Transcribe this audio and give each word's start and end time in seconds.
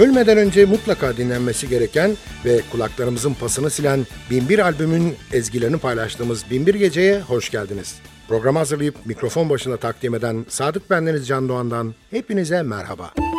Ölmeden 0.00 0.38
önce 0.38 0.64
mutlaka 0.64 1.16
dinlenmesi 1.16 1.68
gereken 1.68 2.10
ve 2.44 2.60
kulaklarımızın 2.72 3.34
pasını 3.34 3.70
silen 3.70 4.06
Binbir 4.30 4.58
albümün 4.58 5.16
ezgilerini 5.32 5.78
paylaştığımız 5.78 6.44
Binbir 6.50 6.74
Gece'ye 6.74 7.20
hoş 7.20 7.50
geldiniz. 7.50 7.94
Programı 8.28 8.58
hazırlayıp 8.58 9.06
mikrofon 9.06 9.50
başına 9.50 9.76
takdim 9.76 10.14
eden 10.14 10.46
Sadık 10.48 10.90
Bendeniz 10.90 11.28
Can 11.28 11.48
Doğan'dan 11.48 11.94
hepinize 12.10 12.62
merhaba. 12.62 13.10
Müzik 13.18 13.29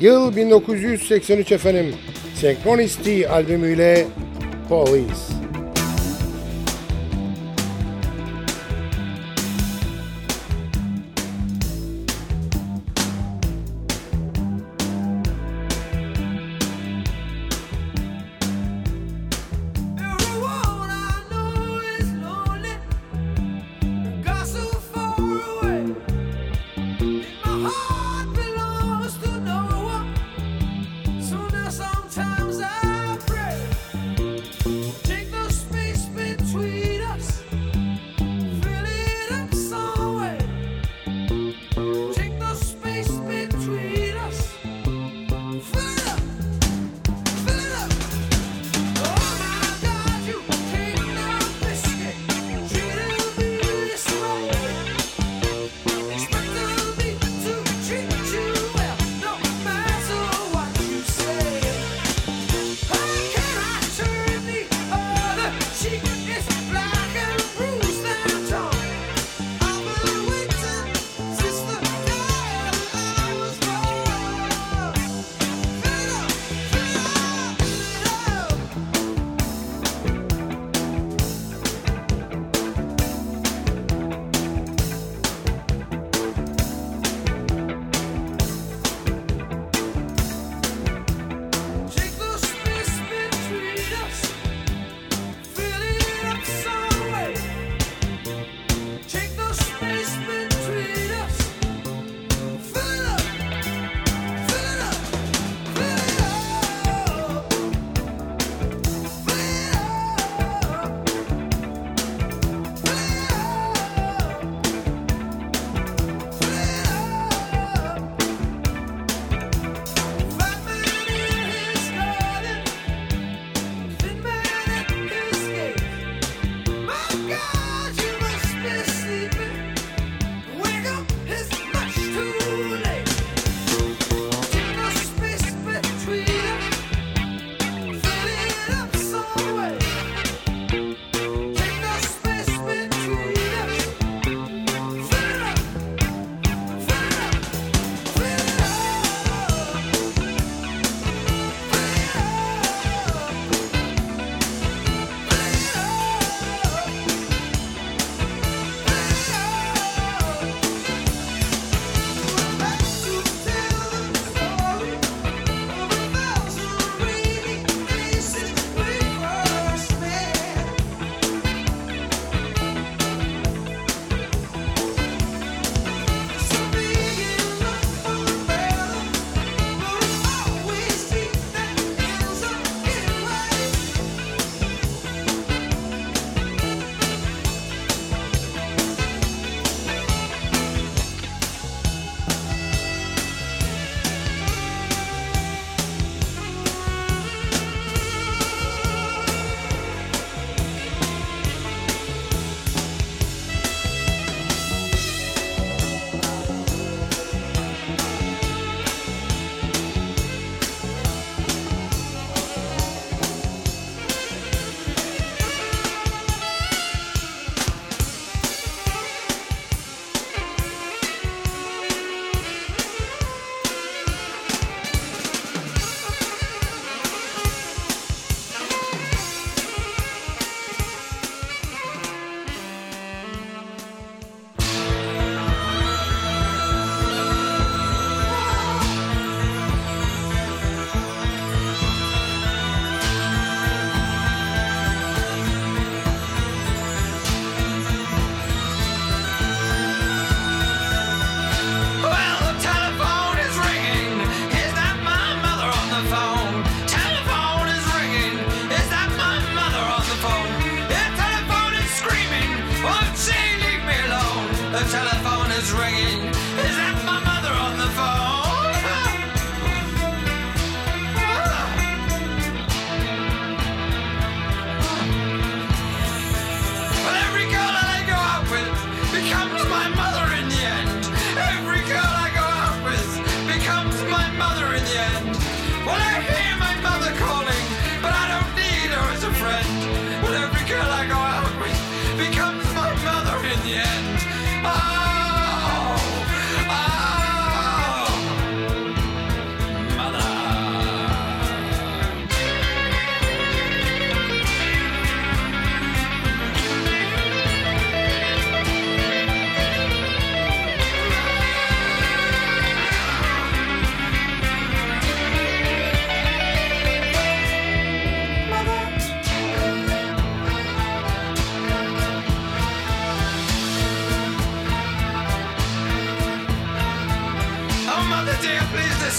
Yıl 0.00 0.36
1983 0.36 1.52
efendim. 1.52 1.94
Synchronicity 2.34 3.26
albümüyle 3.26 4.06
Police. 4.68 5.37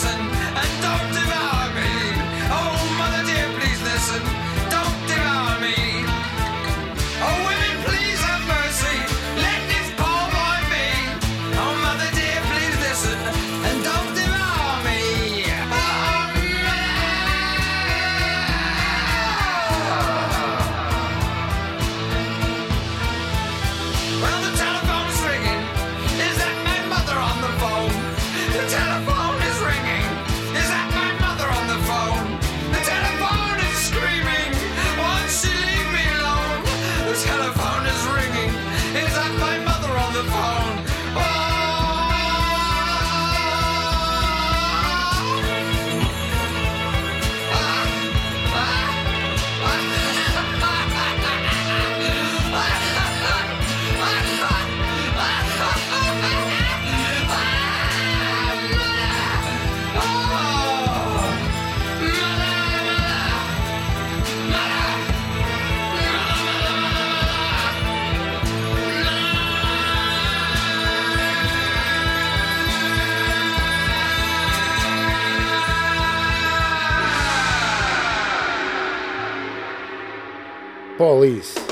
listen. 0.01 0.38
Police. 80.99 81.68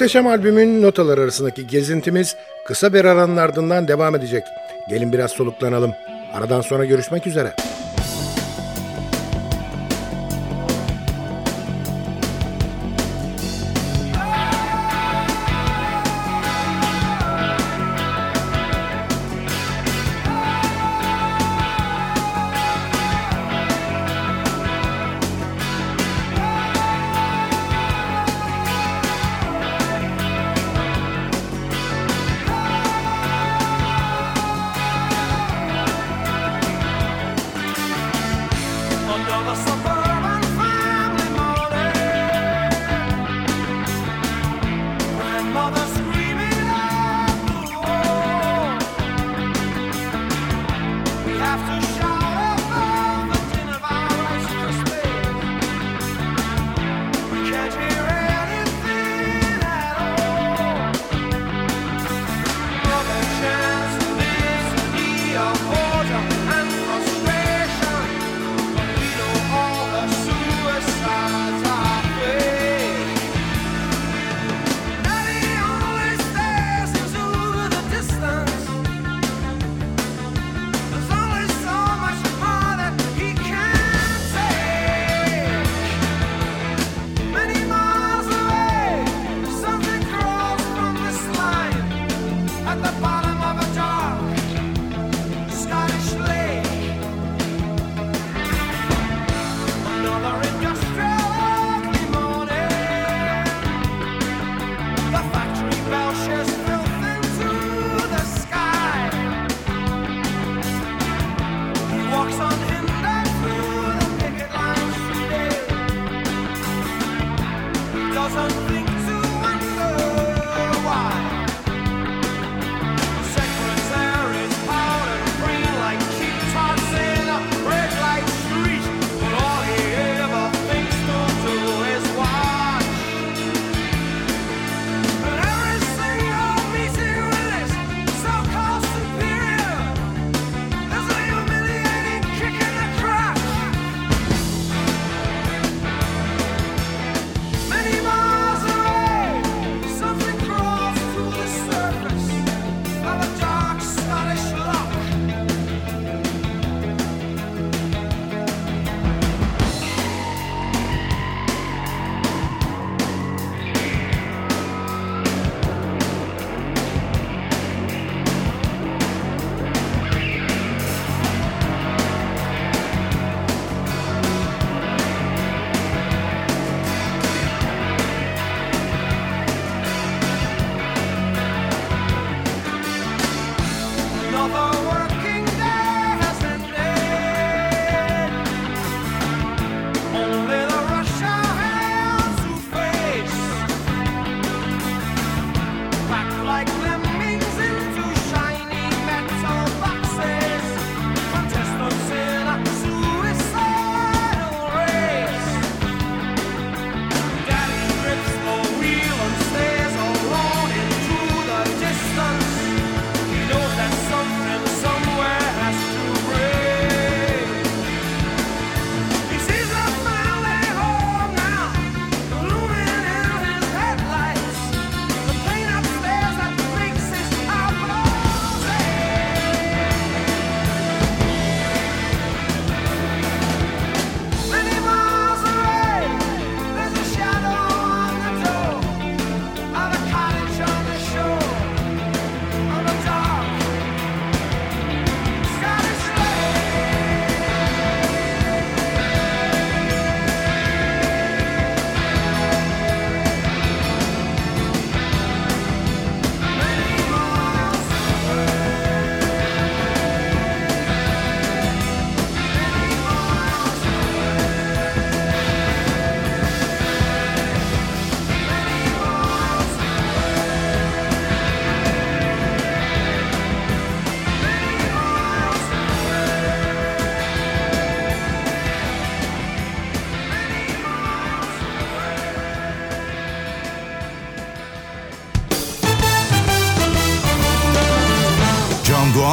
Muhteşem 0.00 0.26
albümün 0.26 0.82
notalar 0.82 1.18
arasındaki 1.18 1.66
gezintimiz 1.66 2.36
kısa 2.64 2.92
bir 2.92 3.04
aranın 3.04 3.36
ardından 3.36 3.88
devam 3.88 4.14
edecek. 4.14 4.44
Gelin 4.88 5.12
biraz 5.12 5.30
soluklanalım. 5.30 5.94
Aradan 6.34 6.60
sonra 6.60 6.84
görüşmek 6.84 7.26
üzere. 7.26 7.52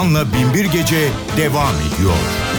Erkan'la 0.08 0.34
Binbir 0.34 0.66
Gece 0.66 1.10
devam 1.38 1.76
ediyor. 1.76 2.57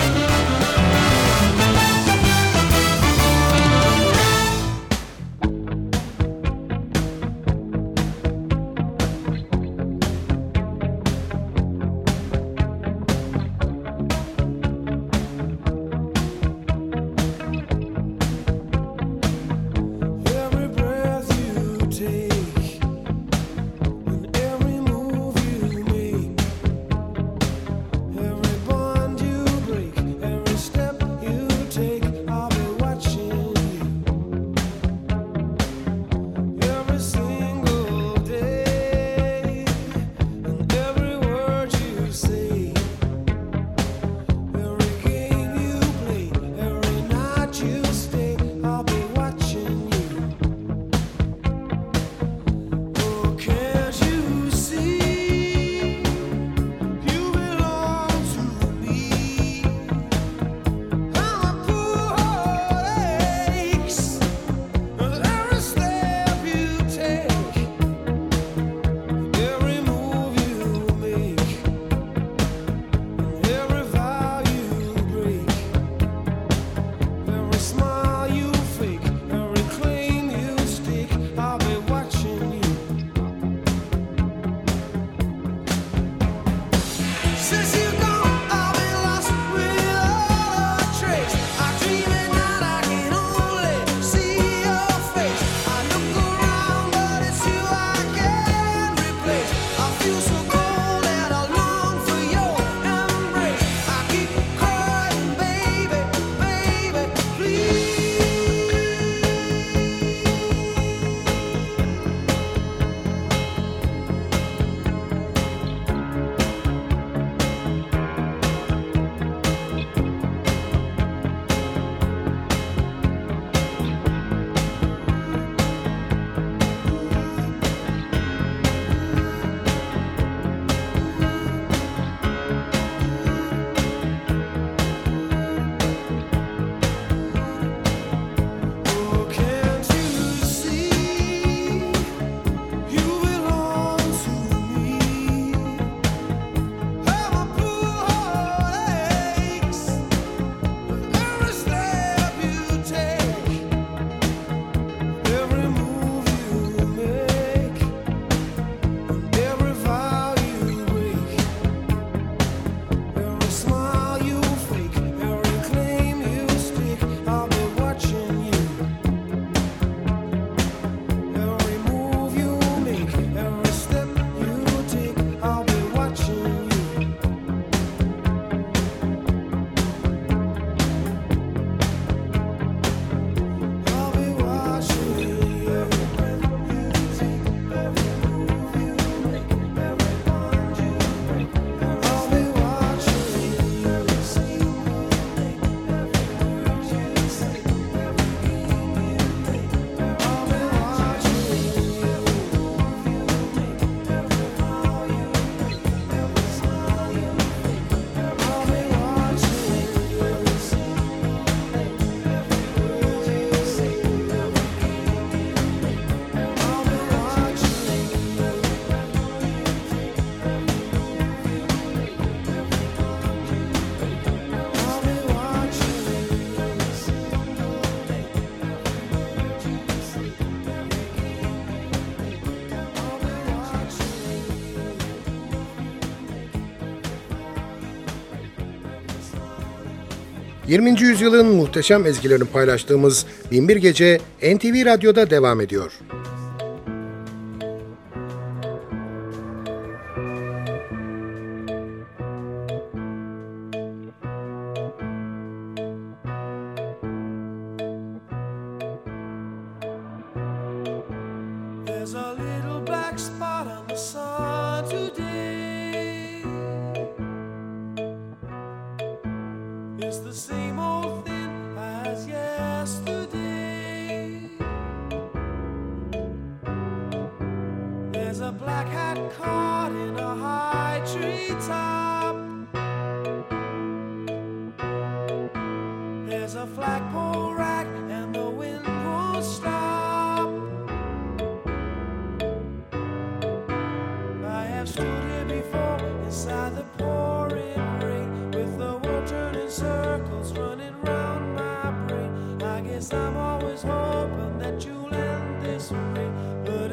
20. 240.69 241.01
yüzyılın 241.01 241.47
muhteşem 241.47 242.07
ezgilerini 242.07 242.45
paylaştığımız 242.45 243.27
Binbir 243.51 243.77
Gece 243.77 244.21
NTV 244.43 244.85
Radyo'da 244.85 245.31
devam 245.31 245.61
ediyor. 245.61 245.93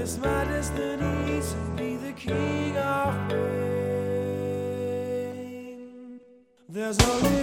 It's 0.05 0.19
my 0.19 0.43
destiny 0.45 1.41
to 1.41 1.55
be 1.75 1.95
the 1.95 2.11
king 2.13 2.77
of 2.77 3.27
pain. 3.27 3.39
There's 6.69 6.99
only 6.99 7.34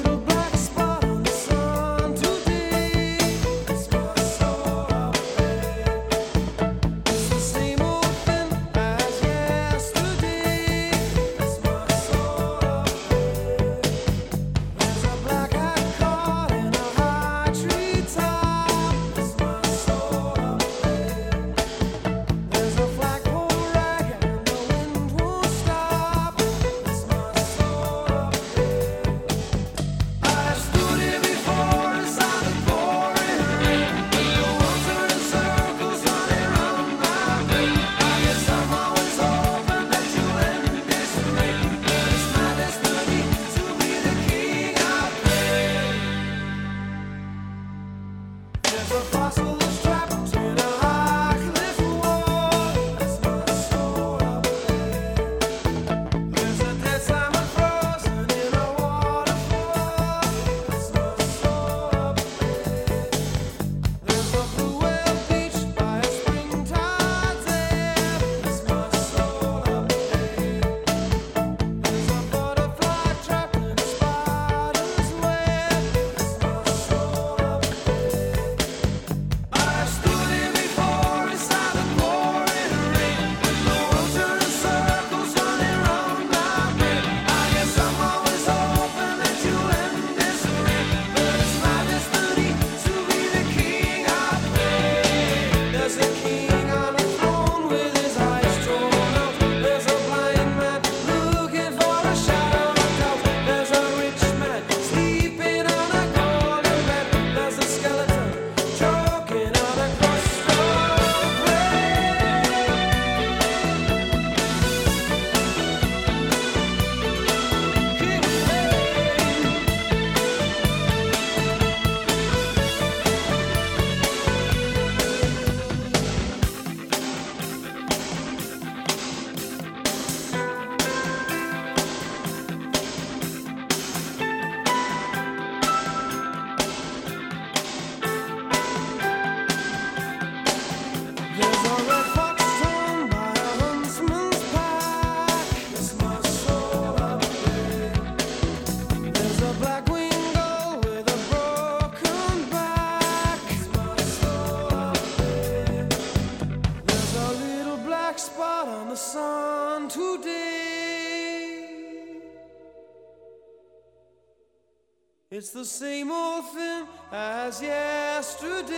It's 165.34 165.48
the 165.48 165.64
same 165.64 166.10
old 166.10 166.44
thing 166.50 166.86
as 167.10 167.62
yesterday. 167.62 168.72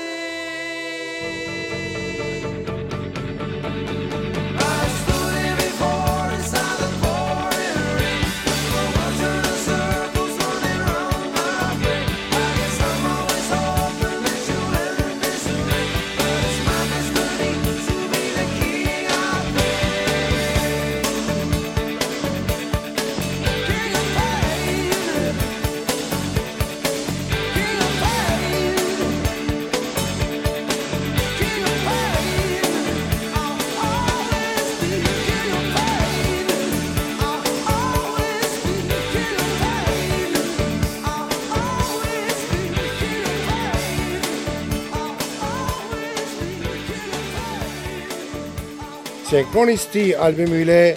Synchronicity 49.35 50.17
albümüyle 50.17 50.95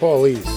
Police. 0.00 0.55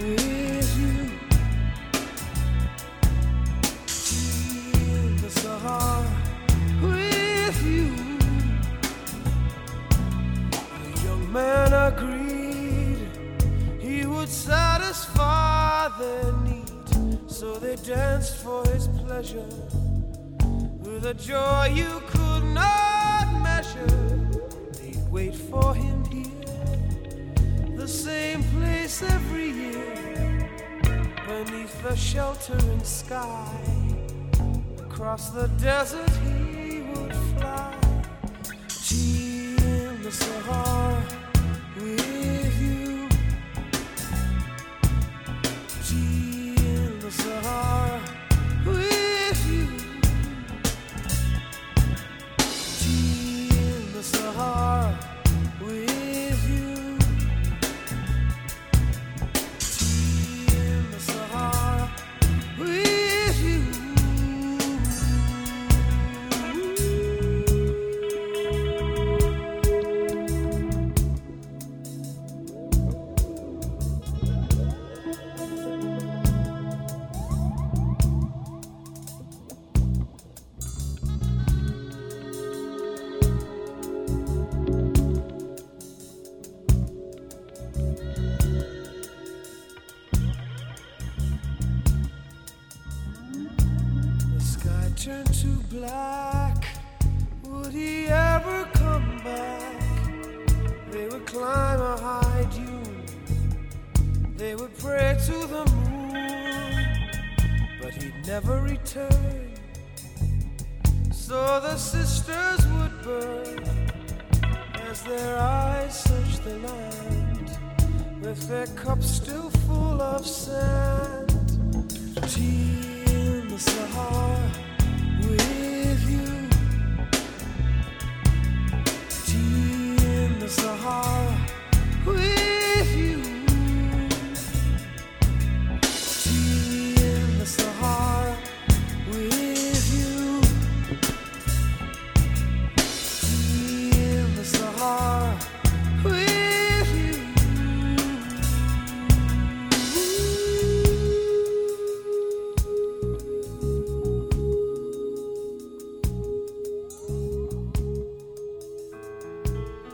With 0.00 0.78
you. 0.78 1.10
Sahara 5.28 6.04
with 6.82 7.64
you. 7.64 7.94
The 10.50 11.02
young 11.04 11.32
man 11.32 11.72
agreed 11.72 13.08
he 13.80 14.04
would 14.04 14.28
satisfy 14.28 15.88
their 15.98 16.32
need. 16.44 17.30
So 17.30 17.54
they 17.54 17.76
danced 17.76 18.36
for 18.38 18.64
his 18.66 18.88
pleasure 18.88 19.46
with 20.80 21.06
a 21.06 21.14
joy 21.14 21.72
you 21.74 22.02
could 22.08 22.23
same 28.04 28.42
place 28.60 29.02
every 29.02 29.48
year, 29.48 30.50
beneath 31.26 31.82
the 31.82 31.96
sheltering 31.96 32.84
sky. 32.84 33.48
Across 34.78 35.30
the 35.30 35.48
desert 35.58 36.10
he 36.22 36.82
would 36.82 37.14
fly, 37.32 37.74
tea 38.68 39.56
in 39.56 40.02
the 40.02 40.12
Sahara 40.12 41.02
with 41.76 42.60
you. 42.60 42.83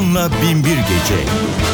Can 0.00 0.14
Doğan'la 0.14 0.30
Binbir 0.42 0.76
Gece. 0.76 1.69